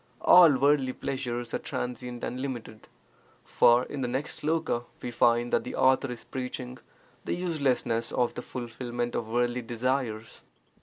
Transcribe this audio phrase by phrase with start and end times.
[0.21, 2.87] All worldly pleasures are transient and limited.
[3.43, 6.79] For in the next sloka we find that the author is preaching
[7.23, 10.41] the uselessness of the fulfilment of worldly desires.